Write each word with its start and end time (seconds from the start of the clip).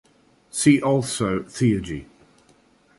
See 0.49 0.81
also 0.81 1.43
Theurgy. 1.43 2.07